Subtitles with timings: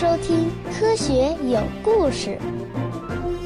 [0.00, 0.46] 收听
[0.78, 2.38] 《科学有故事》。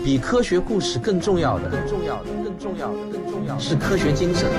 [0.04, 4.50] 比科学故事更重要的，更重要的，更重要的，更重要的是科学精神。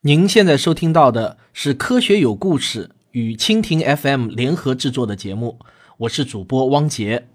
[0.00, 5.58] 您现在收听到的是《科学有故事》与蜻蜓 FM 联合制作的节目，
[5.98, 7.28] 我是主播汪杰。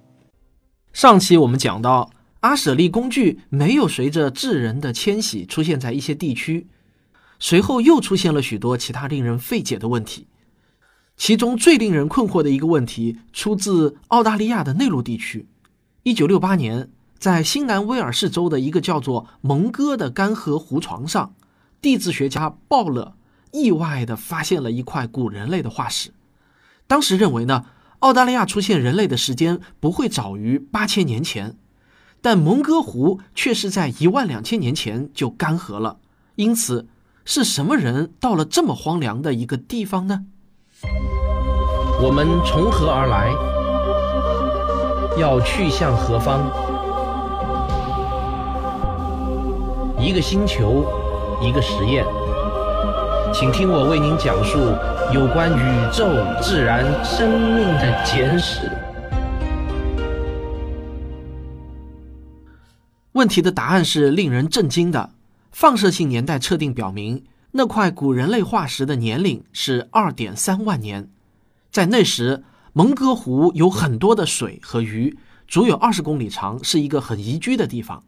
[0.91, 2.09] 上期我们讲到，
[2.39, 6.65] 阿舍利工具没有随着智人的迁徙出现在一些地区。
[7.37, 10.25] 随后又出现了许多其他令人费解的问题，
[11.19, 15.45] 其中最令人困惑的一个问题出自澳大利亚的内陆地区。
[16.03, 21.35] 一九六八年，在新南威尔士州的一个叫做蒙哥的干涸湖床上，
[21.81, 23.13] 地质学家鲍勒
[23.51, 26.11] 意外地发现了一块古人类的化石。
[26.87, 27.65] 当时认为呢，
[27.99, 31.57] 澳大利亚出现人类的时间不会早于八千年前，
[32.21, 35.99] 但蒙哥湖却是在一万两千年前就干涸了，
[36.35, 36.87] 因此。
[37.25, 40.25] 是什么人到了这么荒凉的一个地方呢？
[42.01, 43.29] 我们从何而来？
[45.19, 46.39] 要去向何方？
[49.99, 50.85] 一个星球，
[51.41, 52.05] 一个实验，
[53.33, 54.57] 请听我为您讲述
[55.13, 56.07] 有关宇宙、
[56.41, 58.71] 自然、生命的简史。
[63.11, 65.09] 问题的答案是令人震惊的。
[65.51, 71.09] 放射性年代测定表明，那块古人类化石的年龄是二点三万年。
[71.71, 75.17] 在那时，蒙哥湖有很多的水和鱼，
[75.47, 78.03] 足有二十公里长，是一个很宜居的地方。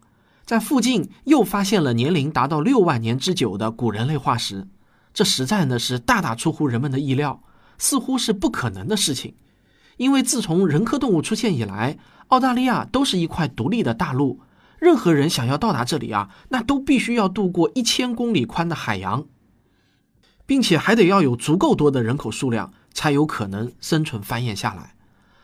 [0.45, 4.67] 在附近又发现了年龄达到六万年之久的古人类化石，
[5.13, 7.41] 这实在呢是大大出乎人们的意料，
[7.77, 9.33] 似乎是不可能的事情。
[9.97, 14.39] 因为自从人科动物出现以来，澳大利亚都是一块独立的大陆。
[14.81, 19.27] 任何人想要到达这里啊，那都必须要渡过一千公里宽的海洋，
[20.47, 24.95] 并且还得要有足够多的人口数量，才有可能生存繁衍下来。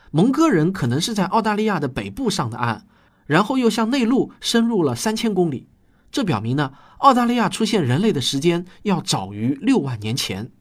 [0.10, 2.88] 蒙哥人可能是在澳大利亚的北部上的岸，
[3.28, 5.70] 然后又向内陆深入了三千公里。
[6.12, 10.52] 这表明呢，澳大利亚出现人类的时间要早于六万年前。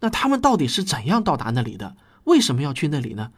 [0.00, 1.96] 那他们到底是怎样到达那里的？
[2.24, 3.30] 为什么要去那里呢？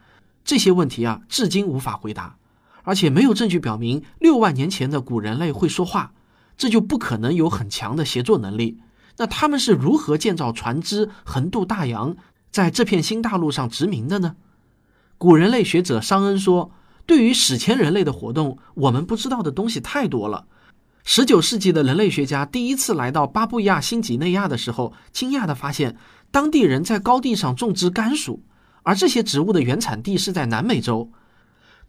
[0.43, 2.37] 这些问题啊，至今无法回答。
[2.83, 6.13] 而且没有证据表明六万年前的古人类会说话，
[6.57, 8.79] 这就不可能有很强的协作能力。
[9.17, 12.15] 那他们是如何建造船只横渡大洋，
[12.49, 14.35] 在这片新大陆上殖民的呢？
[15.17, 16.71] 古人类学者桑恩说
[17.05, 20.47] ：“对于史前人类的活动，我们不知道的东西太多了。”
[21.03, 25.97] 十九世纪的人类学家第一次来到巴布亚新几内亚的时候，惊讶地发现
[26.31, 28.43] 当地人在高地上种植甘薯，
[28.83, 31.11] 而这些植物的原产地是在南美洲。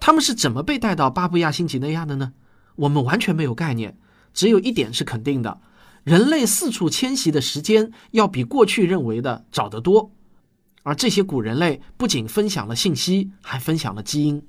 [0.05, 2.33] 他们是怎么被带到巴布亚新几内亚的呢？
[2.75, 3.97] 我们完全没有概念。
[4.35, 5.61] 只有一点是肯定的：
[6.03, 10.11] 人类四处迁徙的时间要比过去认为的早得多。
[10.83, 14.45] 而这些古人类不仅分享了信息，还分享了基因。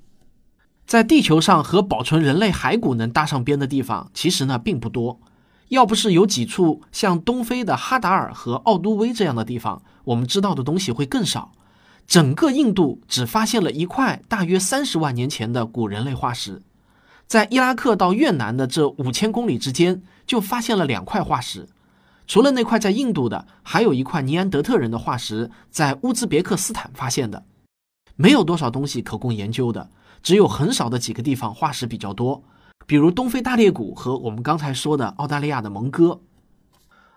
[0.87, 5.21] 在地球上和保存人类骸骨能搭上边的地方，其实呢并不多。
[5.67, 11.51] 要不是有几处像东非的哈达尔和奥都威这样的地方，我们知道的东西会更少。
[12.05, 16.61] 整个印度只发现了一块大约三十万年前的古人类化石，
[17.25, 21.67] 在伊拉克到越南的这五千公里之间，就发现了两块化石。
[22.27, 27.45] 除了那块在印度的，还有一块尼安德特人的化石在乌兹别克斯坦发现的。
[28.15, 29.89] 没有多少东西可供研究的，
[30.21, 32.43] 只有很少的几个地方化石比较多，
[32.85, 36.21] 比如东非大裂谷和我们刚才说的澳大利亚的蒙哥。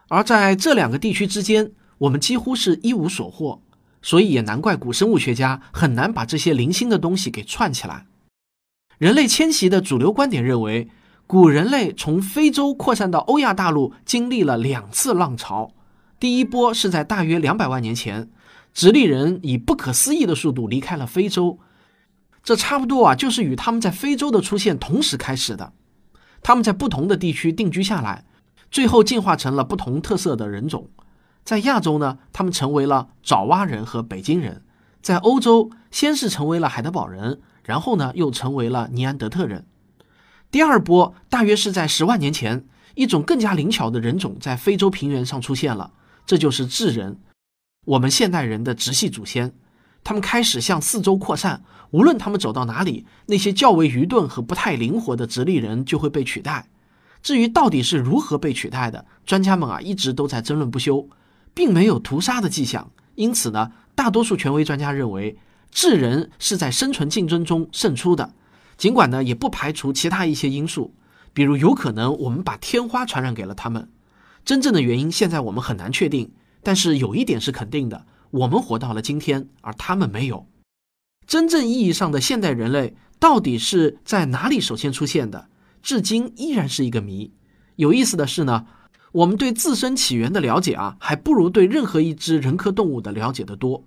[0.08, 3.60] 而在这两个地区之间，我们几乎是一无所获。
[4.06, 8.06] 所以也难怪古生物学家很难把这些零星的东西给串起来。
[8.99, 10.89] 人类迁徙的主流观点认为，
[11.27, 15.75] 古人类从非洲扩散到欧亚大陆经历了两次浪潮。
[16.21, 18.31] 第一波是在大约两百万年前，
[18.72, 21.59] 直立人以不可思议的速度离开了非洲，
[22.45, 25.72] 这差不多啊就是与他们在非洲的出现同时开始的。
[26.43, 28.25] 他们在不同的地区定居下来，
[28.71, 30.89] 最后进化成了不同特色的人种。
[31.47, 34.63] 在亚洲呢，他们成为了爪哇人和北京人；
[35.01, 39.65] 在欧洲，先是成为了海德堡人，然后呢，又成为了尼安德特人。
[40.51, 42.66] 第二波大约是在十万年前，
[42.97, 45.93] 一种更加灵巧的人种在非洲平原上出现了，
[46.27, 47.21] 这就是智人，
[47.84, 49.54] 我们现代人的直系祖先。
[50.03, 56.69] 他们开始向四周扩散，无论他们走到哪里，那些较为愚钝和不太灵活的直立人就会被取代。
[57.22, 61.09] 至于到底是如何被取代的，专家们啊一直都在争论不休。
[61.56, 65.38] 并没有屠杀的迹象，因此呢，大多数权威专家认为
[65.70, 68.34] 智人是在生存竞争中胜出的。
[68.76, 70.94] 尽管呢，也不排除其他一些因素，
[71.32, 73.88] 比如有可能我们把天花传染给了他们。
[74.44, 76.30] 真正的原因现在我们很难确定，
[76.62, 80.47] 但是有一点是肯定的：我们活到了今天，而他们没有。
[81.26, 85.48] 真正意义上的现代人类到底是在哪里首先出现的？
[85.82, 87.32] 至今依然是一个谜。
[87.76, 88.66] 有意思的是呢，
[89.12, 93.84] 我们对自身起源的了解啊，还不如对任何一只人科动物的了解的多。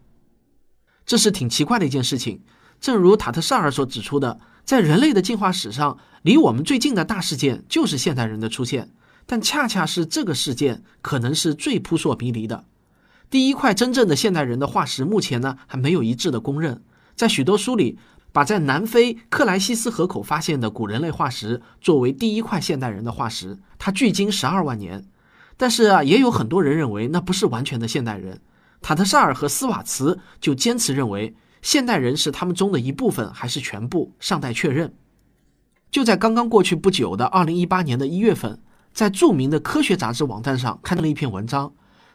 [1.06, 2.42] 这是挺奇怪的一件事情。
[2.80, 8.92] 正如塔特萨尔所指出的，在人类的进化史上，离我们最近的大事件就是现代人的出现。
[9.25, 12.66] 但恰恰是这个事件，可能是最扑朔迷离的。
[13.30, 16.81] 第一块真正的现代人的化石，目前呢还没有一致的公认。
[17.16, 18.00] 在许多书里，
[18.31, 25.06] 把在南非克莱西斯河口发现的古人类化石作为第一块现代人的化石，它距今十二万年。
[25.58, 28.42] 但是啊，也有很多人认为那不是完全的现代人。
[28.81, 34.94] 塔特萨尔和斯瓦茨就坚持认为，现代人是他们中的一部分还是全部，尚待确认。
[35.92, 38.62] 就在刚刚过去不久的二零一八年的一月份。
[38.92, 41.72] 在著名的科学杂志网站上看到了一篇文章，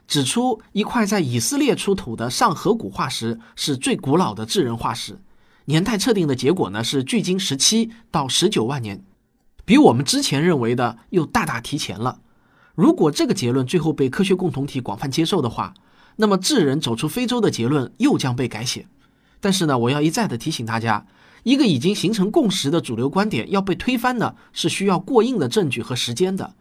[0.08, 5.16] 指出一块在以色列出土的上颌骨化石是最古老的智人化石，
[5.66, 9.02] 年代测定的结果呢是距今十七到十九万年，
[9.64, 12.20] 比我们之前认为的又大大提前了。
[12.74, 15.72] 如果这个结论最后被科学共同体广泛接受的话，
[16.16, 18.86] 那么智人走出非洲的结论又将被改写。
[19.40, 21.06] 但是呢，我要一再的提醒大家，
[21.44, 26.54] 一个已经形成共识的主流观点要被推翻呢，是需要过硬的证据和时间的。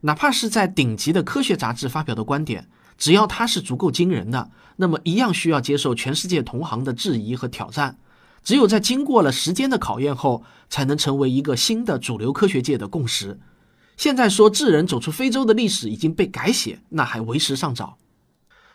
[0.00, 7.98] 哪怕是在顶级的科学杂志发表的观点，只要它是足够惊人的，那么一样需要接受全世界同行的质疑和挑战。
[8.48, 13.38] 只有在经过了时间的考验后，才能成为一个新的主流科学界的共识。
[13.98, 17.98] 现在说智人走出非洲的历史已经被改写，那还为时尚早。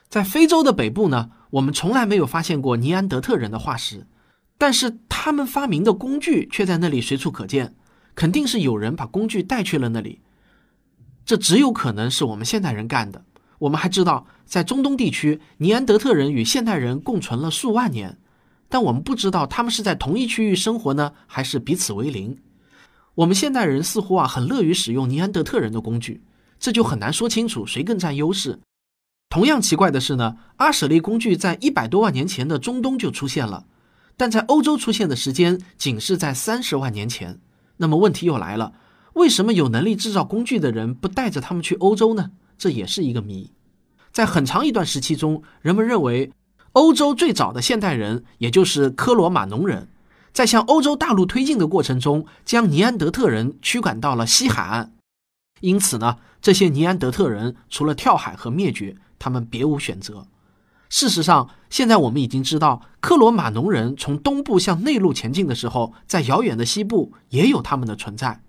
[0.09, 4.05] 在非洲的北部呢，我们从来没有发现过尼安德特人的化石，
[4.59, 7.73] 但是他们发明的工具却在那里随处可见，
[8.13, 10.21] 肯定是有人把工具带去了那里。
[11.25, 13.25] 这只有可能是我们现代人干的。
[13.57, 18.19] 我们还知道，在中东地区，尼安德特人与现代人共存了数万年，
[18.73, 22.35] 但我们不知道他们是在同一区域生活呢，还是彼此为邻。
[23.13, 26.23] 我们现代人似乎啊很乐于使用尼安德特人的工具，
[26.57, 28.59] 这就很难说清楚谁更占优势。
[29.29, 33.67] 同样奇怪的是呢，阿舍利工具在一百多万年前的中东就出现了，
[34.17, 37.39] 但在欧洲出现的时间仅是在三十万年前。
[37.77, 38.73] 那么问题又来了。
[39.13, 42.31] 为什么有能力制造工具的人不带着他们去欧洲呢？
[42.57, 43.51] 这也是一个谜。
[44.11, 46.31] 在很长一段时期中，人们认为
[46.73, 49.87] 欧洲最早的现代人，也就是科罗马农人，
[50.31, 54.93] 在向欧洲大陆推进的过程中，将尼安德特人驱赶到了西海岸。
[55.61, 60.27] 因此呢，这些尼安德特人除了跳海和灭绝，他们别无选择。
[60.89, 68.41] 事实上，现在我们已经知道，科罗马农人从东部向内陆前进的时候，在遥远的西部也有他们的存在。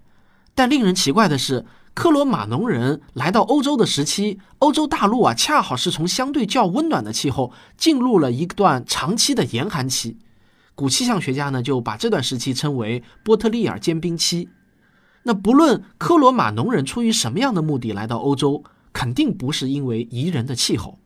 [0.54, 10.18] 但令人奇怪的是，克罗马农人来到欧洲的时期，欧洲大陆啊，恰好是从相对较温暖的气候进入了一段长期的严寒期。
[10.74, 14.48] 古气象学家呢，就把这段时期称为波特利尔坚冰期。
[15.22, 20.98] 那不论科罗马农人出于什么样的目的来到欧洲，肯定不是因为宜人的气候。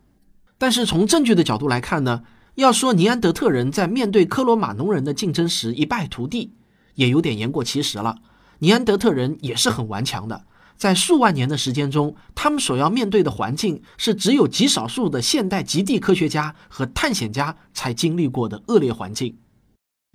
[0.56, 2.22] 但是从证据的角度来看呢，
[2.54, 6.54] 要说尼安德特人在面对科罗马农人的竞争时一败涂地，
[6.94, 8.16] 也有点言过其实了。
[8.60, 10.46] 尼安德特人也是很顽强的，
[10.78, 19.36] 在数万年的时间中，他们所要面对的环境是只有极少数的现代极地科学家和探险家才经历过的恶劣环境。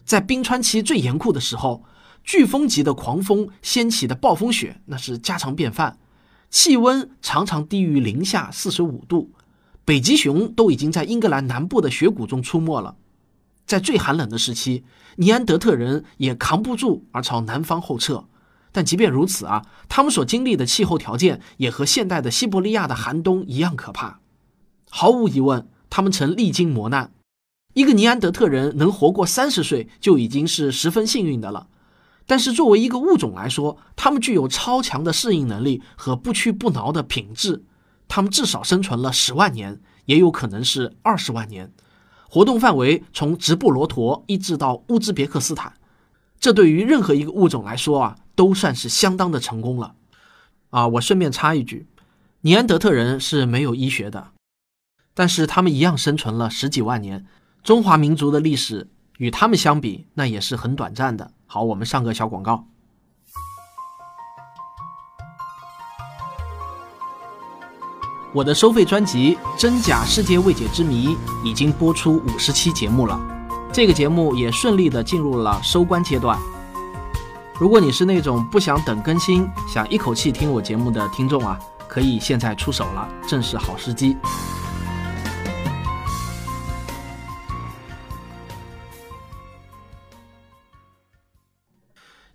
[0.06, 1.84] 在冰川期最严酷的时候，
[2.26, 6.00] 飓风级的狂风掀起的暴风雪那是家常便饭，
[6.50, 9.32] 气温常常低于零下四十五度，
[9.84, 12.96] 北极熊都已经在英格兰南部的雪谷中出没了。
[13.66, 14.86] 在最寒冷的时期，
[15.18, 18.26] 尼安德特人也扛不住而朝南方后撤。
[18.74, 24.20] 但即便如此啊，他们所经历的气候条件也和现代的西伯利亚的寒冬一样可怕。
[24.90, 27.14] 毫无疑问，他们曾历经磨难。
[27.76, 31.68] 一个尼安德特人能活过三十岁就已经是十分幸运的了。
[32.26, 37.64] 但是作为一个物种来说，他们具有超强的适应能力和不屈不挠的品质。
[38.08, 41.72] 他们至少生存了十万年，也有可能是二十万年，
[42.28, 45.74] 活动范围从直布罗陀一直到乌兹别克斯坦。
[46.40, 48.16] 这对于任何一个物种来说啊。
[48.36, 49.96] 都算是相当的成功了，
[50.70, 50.88] 啊！
[50.88, 51.88] 我顺便插一句，
[52.42, 54.30] 尼安德特人是没有医学的，
[55.14, 57.26] 但是他们一样生存了十几万年。
[57.64, 61.32] 中华民族的历史与他们相比，那也是很短暂的。
[61.46, 62.68] 好，我们上个小广告。
[68.34, 71.10] 我的收费专辑《真假世界未解之谜》
[71.46, 73.22] 已经播出五十期节目了，
[73.72, 76.36] 这个节目也顺利的进入了收官阶段。
[77.64, 84.18] 如果你是那种不想等更新想一口气听我节目的听众啊可以现在出手了正是好时机。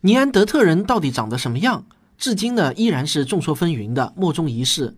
[0.01, 1.85] 尼安德特人到底长得什么样
[2.17, 4.97] 至今呢依然是众说纷纭的莫衷一是。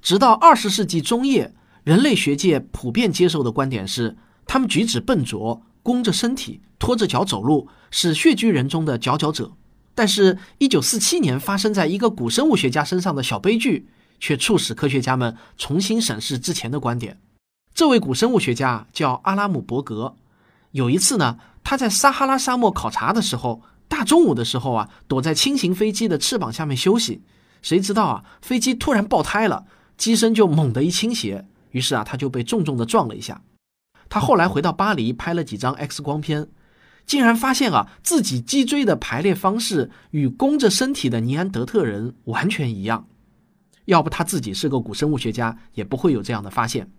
[0.00, 9.50] 直到二十世纪中叶人类学界普遍接受的观点是他们举止笨拙弓着身体拖着脚走路是穴居人中的佼佼者。
[9.94, 17.20] 但是，一九四七年发生在一个古生物学家身上的小悲剧，却促使科学家们重新审视之前的观点。
[17.74, 20.16] 这位古生物学家叫阿拉姆·伯格。
[20.70, 27.22] 有一次呢，他在撒哈拉沙漠考察的时候，大中午的时候啊，躲在轻型飞机的翅膀下面休息。
[27.60, 29.66] 谁知道啊，飞机突然爆胎了，
[29.98, 33.42] 机身就猛地一倾斜，于是啊，他就被重重的撞了一下。
[34.08, 36.48] 他后来回到巴黎，拍了几张 X 光片。
[37.04, 43.06] 竟然发现啊，自己脊椎的排列方式与弓着身体的尼安德特人完全一样。
[43.86, 46.90] 要不他自己是个古生物学家，也不会有这样的发现。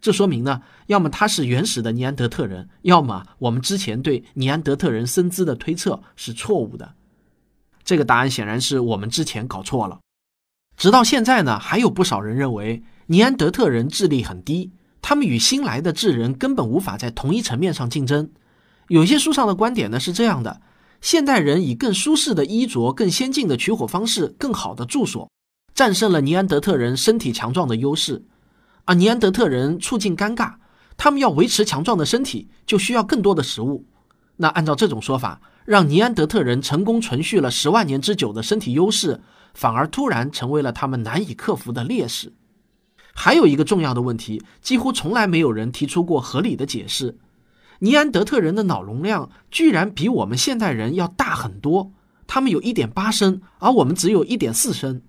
[0.00, 6.94] 这说明呢，要么他是原始的尼安德特人，要么我们之前对尼安德特人身姿的推测是错误的。
[7.84, 10.00] 这个答案显然是我们之前搞错了。
[10.76, 18.30] 直到现在呢，还有不少人认为尼安德特人智力很低，他们与新来的智人根本无法在同一层面上竞争。
[18.88, 20.60] 有些书上的观点呢是这样的：
[21.00, 25.30] 现代人以更舒适的衣着、更先进的取火方式、更好的住所，
[25.74, 28.24] 战胜了尼安德特人身体强壮的优势。
[28.84, 30.54] 而尼安德特人处境尴尬，
[30.96, 33.86] 他们要维持强壮的身体，就需要更多的食物。
[34.36, 39.22] 那按照这种说法，让尼安德特人成功存续了十万年之久的身体优势，
[39.54, 42.34] 反而突然成为了他们难以克服的劣势。
[43.14, 47.16] 还有一个重要的问题，几乎从来没有人提出过合理的解释。
[47.80, 51.92] 尼安德特人的脑容量居然比我们现代人要大很多，
[52.26, 55.02] 他们有一点八升，而我们只有一点四升。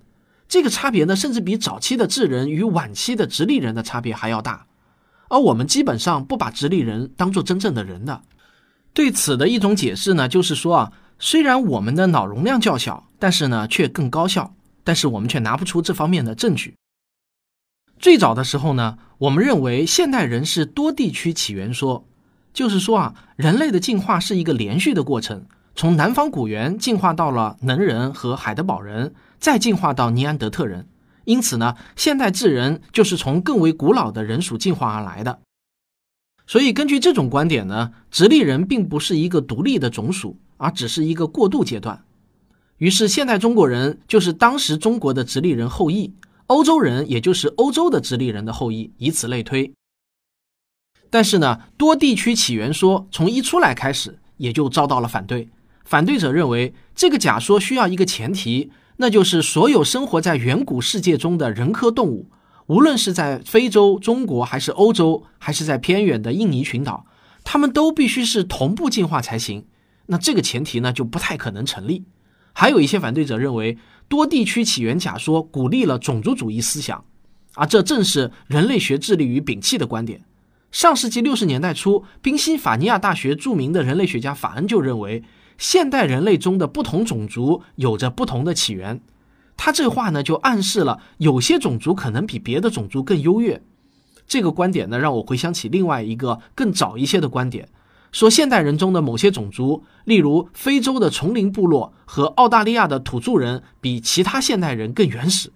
[0.48, 4.68] 这个差别呢，甚至比早期的智人与晚期的直立人的差别还要大。
[5.28, 8.22] 而我们基本上不把直立人当做真正的人的。
[8.94, 16.76] 对此的一种解释呢，就是说啊，虽然我们的脑容量较小，但是呢却更高效，但是我们却拿不出这方面的证据。
[17.98, 22.06] 最早的时候呢，我们认为现代人是多地区起源说。
[22.56, 25.46] 就是说啊，人类的进化是一个连续的过程，
[25.76, 30.88] 从南方古猿进化到了能人和海德堡人，再进化到尼安德特人。
[31.26, 35.42] 因此呢，现代智人就是从更为古老的人属进化而来的。
[36.48, 42.06] 所以，根据这种观点呢，直立人并不是一个独立的种属，而只是一个过渡阶段。
[42.78, 46.14] 于是，现代中国人就是当时中国的直立人后裔，
[46.48, 49.74] 欧洲人也就是欧洲的直立人的后裔，以此类推。
[51.16, 55.48] 但是呢，多地区起源说从一出来开始，也就遭到了反对。
[55.86, 62.28] 反对者认为，这个假说需要一个前提，那就是所有生活在远古世界中的人科动物，
[62.66, 67.06] 无论是在非洲、中国，还是欧洲，还是在偏远的印尼群岛，
[67.46, 69.64] 它们都必须是同步进化才行。
[70.08, 72.04] 那这个前提呢，就不太可能成立。
[72.52, 73.78] 还有一些反对者认为，
[74.10, 77.06] 多地区起源假说鼓励了种族主义思想，
[77.54, 80.26] 而这正是人类学致力于摒弃的观点。
[80.76, 85.24] 上世纪六十年代初，宾夕法尼亚大学著名的人类学家法恩就认为，
[85.58, 89.00] 现代人类中的不同种族有着不同的起源。
[89.56, 93.64] 他这话呢，就暗示了有些种族可能比别的种族更优越。
[94.28, 97.70] 这个观点呢，让我回想起另外一个更早一些的观点，
[98.12, 105.54] 说现代人中的某些种族，例如非洲的丛林部落和澳大利亚的土著人，比其他现代人更原始。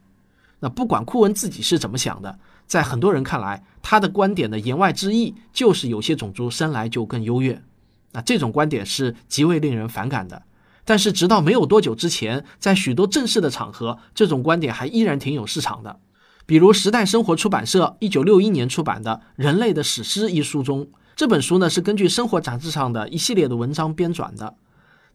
[0.62, 2.40] 那不管库恩自己是怎么想的。
[2.70, 7.64] 在很多人看来，他的观点的言外之意就是有些种族生来就更优越。
[8.12, 10.44] 那这种观点是极为令人反感的。
[10.86, 16.00] 但是，直到没有多久之前，在许多正式的场合，这种观点还依然挺有市场的。
[16.46, 24.56] 比如，时代生活出版社一九六一年出版的《人类的史诗》一书中，这本书呢是根据《生活》杂志上的一系列的文章编纂的。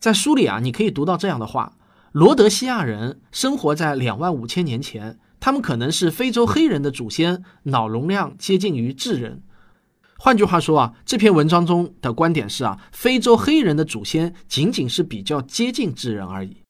[0.00, 1.72] 在书里啊，你可以读到这样的话：
[2.10, 5.18] 罗德西亚人生活在两万五千年前。
[5.44, 9.42] 他们可能是非洲黑人的祖先，脑容量接近于智人。
[10.16, 16.62] 换句话说啊，这篇文章中的观点是啊，非洲黑人的祖先仅仅是比较接近智人而已。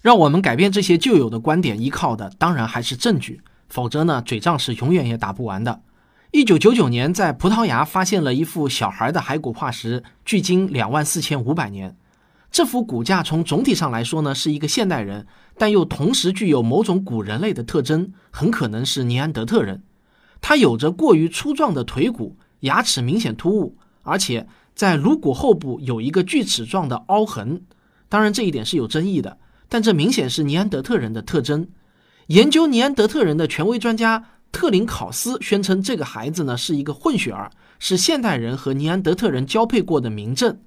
[0.00, 5.82] 让我们改变这些旧有的观点，依靠的当然还是证据，否则呢，嘴仗是永远也打不完的。
[6.32, 11.94] 一九九九年，在葡萄牙发现了一副小孩的骸骨化石，距今两万四千五百年。
[12.56, 15.26] 这幅骨架从总体上来说呢，是一个现代人，
[15.58, 19.82] 但又同时具有某种古人类的特征，很可能是尼安德特人。
[20.40, 27.60] 他有着过于粗壮的腿骨，牙齿明显突兀，而且在颅骨后部有一个锯齿状的凹痕。
[28.08, 29.36] 当然，这一点是有争议的，
[29.68, 31.68] 但这明显是尼安德特人的特征。
[32.28, 40.58] 研究尼安德特人的权威专家特林考斯宣称，这个孩子呢是一个混血儿，是现代人和尼安德特人交配过的明证。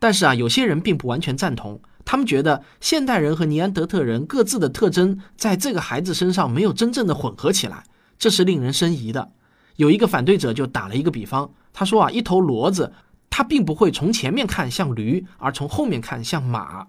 [0.00, 7.84] 但是啊，有些人并不完全赞同，他们觉得现代人和尼安德特人各自的特征在这个孩子身上没有真正的混合起来，
[8.18, 9.30] 这是令人生疑的。
[9.76, 12.92] 有一个反对者就打了一个比方，他说啊，一头骡子，
[13.28, 16.88] 它并不会从前面看像驴，而从后面看像马。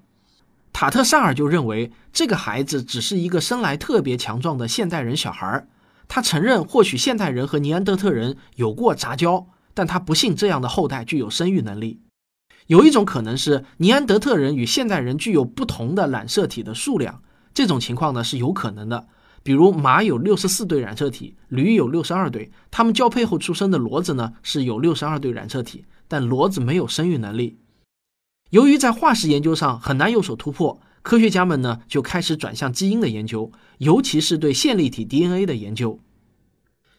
[0.74, 5.68] 塔特萨尔就认为这个孩子只是一个生来特别强壮的现代人小孩
[6.08, 12.00] 他承认或许现代人和尼安德特人有过杂交，但他不信这样的后代具有生育能力。
[12.72, 17.22] 有一种可能是尼安德特人与现代人具有不同的染色体的数量，
[17.54, 19.10] 这种情况呢是有可能的。
[19.44, 27.58] 比如马有六十四对染色体，驴有六十二对，它们交配后出生的骡子呢是有六十二对染色体，但骡子没有生育能力。
[28.52, 36.00] 由于在化石研究上很难有所突破，科学家们呢就开始转向基因的研究，尤其是对线粒体 DNA 的研究。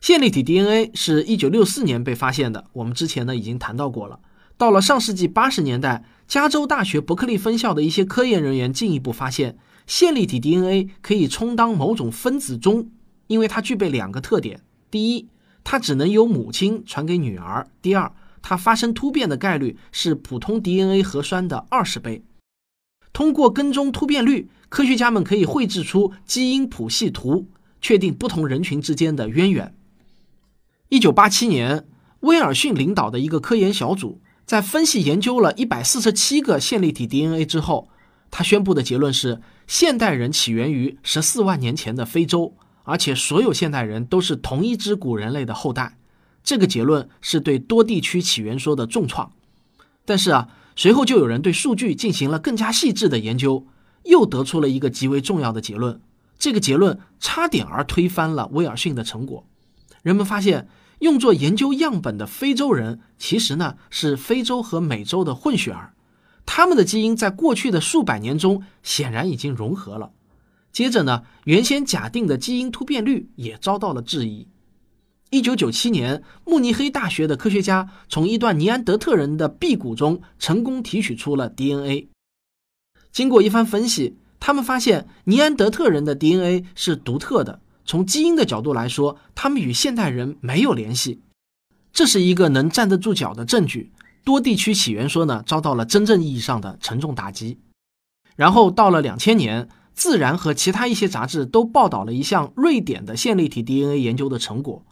[0.03, 4.21] 线粒体 DNA 是一九六四年被发现的，我们之前呢已经谈到过了。
[4.63, 12.89] 到了上世纪八十年代，加州大学伯克利分校的一些科研人员进一步发现，线粒体 DNA 可以充当某种分子钟，
[13.27, 15.27] 因为它具备两个特点：第一，
[15.65, 22.23] 它只能由母亲传给女儿；第二，它发生突变的概率是普通 DNA 核酸的二十倍。
[23.13, 27.49] 通过跟踪突变率，科学家们可以绘制出基因谱系图，
[27.81, 29.75] 确定不同人群之间的渊源。
[30.89, 31.85] 一九八七年，
[32.21, 34.21] 威尔逊领导的一个科研小组。
[34.45, 37.89] 在分析研究了一百四十七个线粒体 DNA 之后，
[38.31, 45.97] 他宣布的结论是：现代人起源于十四万年前的非洲，而且所有现代人都是同一只古人类的后代。
[46.45, 49.33] 这个结论是对多地区起源说的重创。
[50.05, 53.67] 但是啊，随后就有人对数据进行了更加细致的研究，
[54.05, 56.01] 又得出了一个极为重要的结论。
[56.39, 59.47] 这个结论差点儿推翻了威尔逊的成果。
[60.03, 60.69] 人们发现。
[61.03, 65.95] 用作研究样本的非洲人，其实呢是非洲和美洲的混血儿，
[66.47, 70.13] 他们的基因在过去的数百年中显然已经融合了。
[70.71, 74.47] 接着呢，原先假定的基因突变率也遭到了质疑。
[75.31, 82.07] 一九九七年，慕尼黑大学的科学家从一段尼安德特人的臂骨中成功提取出了 DNA。
[83.11, 87.61] 经过一番分析，他们发现尼安德特人的 DNA 是独特的。
[87.85, 91.21] 从基因的角度来说，他们与现代人没有联系，
[91.93, 93.93] 这是一个能站得住脚的证据。
[94.25, 97.59] 多地区起源说呢，遭到了真正意义上的沉重打击。
[98.37, 104.85] 然后到了两千年，《自然》和其他一些杂志都报道了一项瑞典的线粒体 DNA 研究的成果。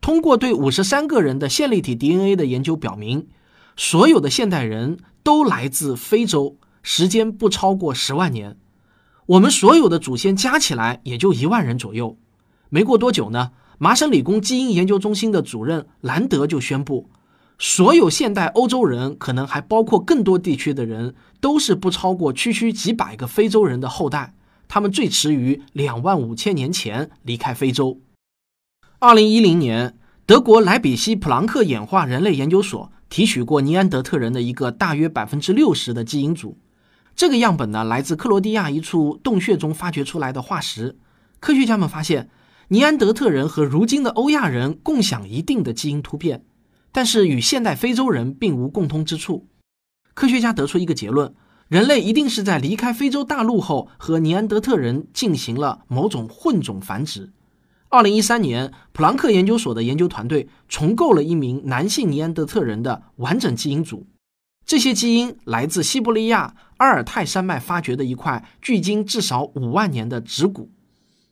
[0.00, 3.26] 通过对五十三个人的线粒体 DNA 的研究，表明
[3.76, 8.56] 所有的现代人都来自非洲，时间不超过十万年。
[9.24, 12.16] 我们所有的祖先加起来也就一万人左右。
[12.68, 17.08] 没过多久呢，麻省理工基因研究中心的主任兰德就宣布，
[17.58, 24.34] 所有现代欧洲人，可能还包括更多地区的人，都是不超过区区几百个非洲人的后代。
[24.68, 28.00] 他们最迟于两万五千年前离开非洲。
[28.98, 36.58] 二零一零年，德国莱比锡普朗克演化人类研究所提取过尼安德特人的一个大约百分之六十的基因组，
[37.14, 40.98] 这个样本呢，来自克罗地亚一处洞穴中发掘出来的化石。
[41.38, 42.28] 科学家们发现。
[42.68, 46.44] 尼安德特人和如今的欧亚人共享一定的基因突变，
[46.90, 49.46] 但是与现代非洲人并无共通之处。
[50.14, 51.32] 科学家得出一个结论：
[51.68, 57.30] 人类一定是在离开非洲大陆后和尼安德特人进行了某种混种繁殖。
[57.88, 64.08] 二零一三年，普朗克研究所的研究团队重构了一名男性尼安德特人的完整基因组，
[64.64, 70.72] 这些基因来自西伯利亚阿尔泰山脉发掘的一块距今至少五万年的指骨。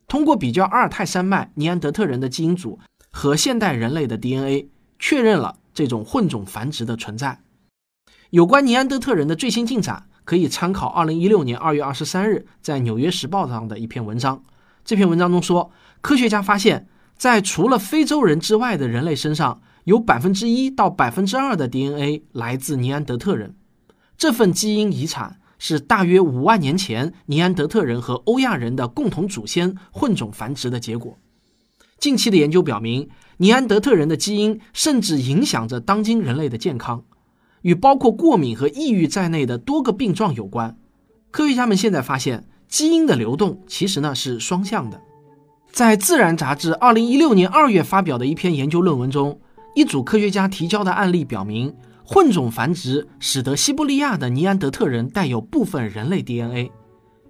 [0.06, 2.78] 通过比较阿尔泰山脉尼安德特人的基因组
[3.10, 7.40] 和现代人类的 DNA，确认了这种混种繁殖的存在。
[8.30, 14.42] 有关尼安德特人的最新进展，可以参考2016年2月23日在《纽约时报》上的一篇文章。
[14.84, 16.86] 这篇文章中说，科学家发现，
[17.16, 23.54] 在除了非洲人之外的人类身上，有百分之一到百分之二的 DNA 来自尼安德特人。
[24.18, 25.40] 这份基因遗产。
[25.58, 31.16] 是大约五万年前尼安德特人和欧亚人的共同祖先混种繁殖的结果。
[31.98, 37.04] 近期的研究表明，尼安德特人的基因甚至影响着当今人类的健康，
[37.62, 40.76] 与包括过敏和抑郁在内的多个病状有关。
[41.30, 45.00] 科学家们现在发现，基因的流动其实呢是双向的。
[45.72, 49.40] 在《自然》杂志二零一六年二月发表的一篇研究论文中，
[49.74, 51.74] 一组科学家提交的案例表明。
[52.06, 56.70] 混种繁殖使得西伯利亚的尼安德特人带有部分人类 DNA，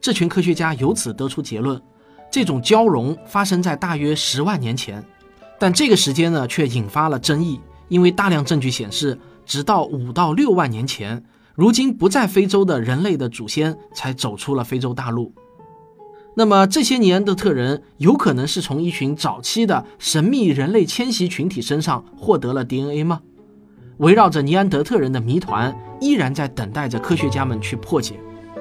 [0.00, 1.80] 这群科学家由此得出结论：
[2.28, 5.02] 这种交融发生在大约十万年前。
[5.60, 15.32] 但这个时间呢，却引发了争议，因为大量证据显示，直到五到六万年前，如今不在非洲的人类的祖先才走出了非洲大陆。
[16.34, 23.20] 那么这些尼安德特人有可能是从一群早期的神秘人类迁徙群体身上获得了 DNA 吗？
[23.98, 28.14] 围绕着尼安德特人的谜团，依然在等待着科学家们去破解。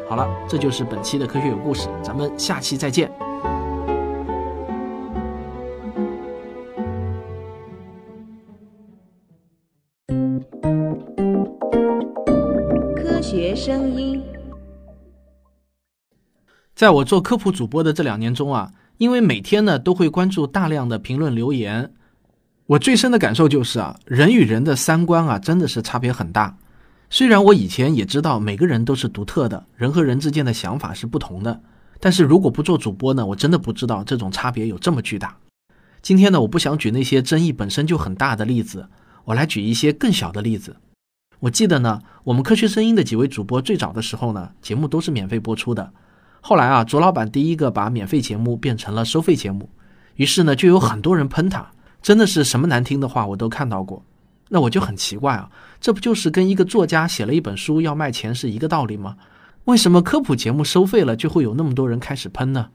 [0.08, 3.12] 好了，这就是本期的科学有故事，咱们下期再见。
[12.96, 14.22] 科学声音。
[16.76, 21.94] 在我做科普主播的这两年中啊，因为每天呢都会关注大量的评论留言，
[22.74, 26.58] 我最深的感受就是啊，人与人的三观啊真的是差别很大。
[27.08, 31.62] 虽然我以前也知道每个人都是独特的，人和人之间的想法是不同的，
[32.00, 35.38] 但是如果不做主播呢，我真的不知道这种差别有这么巨大。
[36.02, 38.90] 今天呢，我不想举那些争议本身就很大的例子，
[39.26, 40.78] 我来举一些更小的例子。
[41.42, 45.94] 我记得呢，我们科学声音的几位主播最早的时候呢，节目都是免费播出的。
[46.42, 49.70] 后来啊，卓老板第一个把免费节目变成了收费节目，
[50.16, 51.70] 于是呢，就有很多人喷他，
[52.04, 54.04] 真的是什么难听的话我都看到过。
[54.50, 55.50] 那我就很奇怪啊，
[55.82, 59.18] 这不就是跟一个作家写了一本书要卖钱是一个道理吗？
[59.64, 62.70] 为什么科普节目收费了就会有那么多人开始喷呢？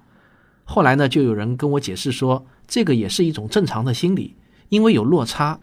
[0.64, 4.34] 后来呢，就有人跟我解释说，这个也是一种正常的心理，
[4.70, 5.60] 因为有落差。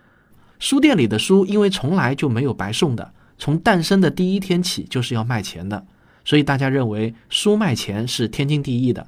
[0.58, 5.86] 书店里的书因为从来就没有白送的，从诞生的第一天起就是要卖钱的。
[6.23, 9.06] 所以大家认为书卖钱是天经地义的，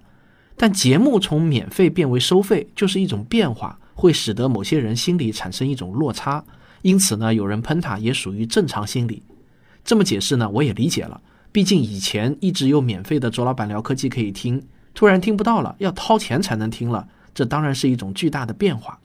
[0.58, 6.46] 但节目从免费变为收费就是一种变化，会使得某些人心里产生一种落差。
[6.84, 9.24] 因此呢，有人喷他也属于正常心理。
[9.84, 11.20] 这么解释呢，我也理解了。
[11.52, 19.00] 毕竟以前一直有免费的卓老板聊科技可以听，突然听不到了，要掏钱才能听了，这当然是一种巨大的变化。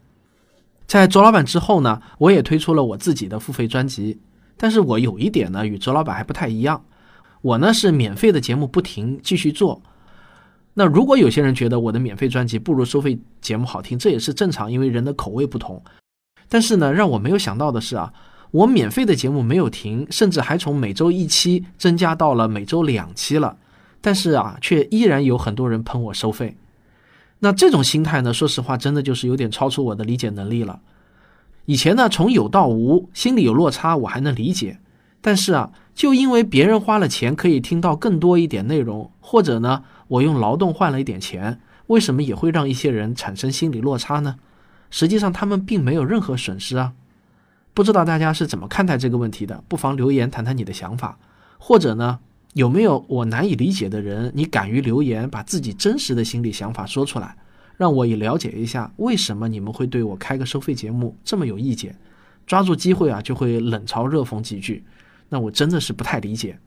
[0.87, 4.21] 在卓老板之后呢，我也推出了我自己的付费专辑，
[4.59, 6.85] 但是我有一点呢，与卓老板还不太一样。
[7.41, 9.81] 我呢是免费的节目不停继续做，
[10.75, 15.83] 那如果有些人觉得我的免费专辑不如收费节目好听，这也是正常，因为人的口味不同。
[16.49, 18.13] 但是呢，让我没有想到的是啊，
[18.51, 23.57] 我免费的节目没有停，甚至还从每周一期增加到了每周两期了。
[24.01, 26.57] 但是啊，却依然有很多人喷我收费。
[27.41, 30.81] 那这种心态呢，说实话，真的就是有点超出我的理解能力了。
[31.67, 34.79] 以前呢，从有到无，心里有落差，我还能理解。
[35.21, 44.37] 但是啊，就因为别人花了钱可以听到更多一点内容，或者呢，我用劳动换了一点钱，为什么也会让一些人产生心理落差呢？
[44.91, 46.93] 实际上他们并没有任何损失啊。
[47.73, 49.65] 不知道大家是怎么看待这个问题的？
[49.69, 51.19] 不妨留言谈谈你的想法，
[51.57, 52.19] 或者呢，
[52.53, 54.31] 有没有我难以理解的人？
[54.35, 57.35] 你敢于留言，把自己真实的心理想法说出来，
[57.79, 61.97] 让我也了解一下为什么你们会对我开个收费节目这么有意见。
[62.47, 64.85] 抓住机会啊，就会冷嘲热讽几句。
[65.31, 66.59] 那我真的是不太理解。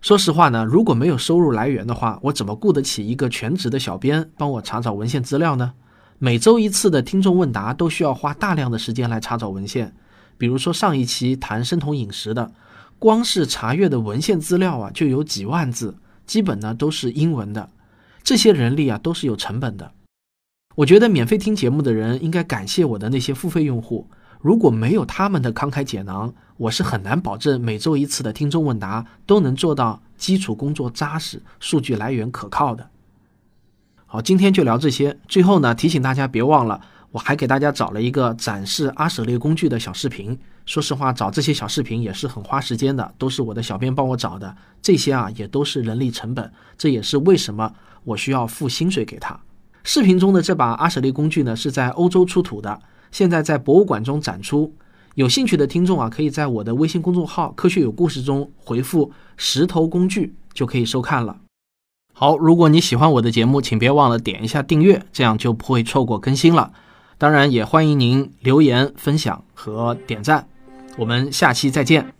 [0.00, 5.74] 说实话呢，如果没有收入来源的话，我怎么雇得起一个全职的小编帮我查找文献资料呢？
[6.18, 9.94] 每周一次的听众问答都需要花大量的时间来查找文献。
[10.38, 12.52] 比如说上一期谈生酮饮食的，
[12.98, 17.68] 光是查阅的文献资料啊就有几万字，基本呢都是英文的。
[18.22, 19.92] 这些人力啊都是有成本的。
[20.76, 24.08] 我觉得免费听节目的人应该感谢我的那些付费用户。
[24.40, 32.88] 如果没有他们的慷慨解囊，我是很难保证每周一次的听众问答都能做到基础工作扎实、数据来源可靠的。
[34.06, 35.18] 好，今天就聊这些。
[35.28, 40.38] 最后呢，提醒大家别忘了，我还给大家找了一个展示阿舍列工具的小视频。
[40.64, 44.56] 说实话，找这些小视频也是很花时间的，都是我的小编帮我找的。
[44.80, 47.74] 这些啊，也都是人力成本，这也是为什么
[48.04, 49.38] 我需要付薪水给他。
[49.84, 52.80] 视频中的这把阿舍利工具呢，是在欧洲出土的。
[53.10, 54.74] 现在在博物馆中展出，
[55.14, 61.38] 有兴趣的听众啊，可以在我的微信公众号“科学有故事”中回复“石头工具”就可以收看了。
[62.12, 66.72] 好，如果你喜欢我的节目，请别忘了点一下订阅，这样就不会错过更新了。
[67.16, 70.46] 当然，也欢迎您留言、分享和点赞。
[70.96, 72.19] 我们下期再见。